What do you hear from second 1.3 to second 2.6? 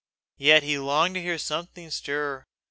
something stir.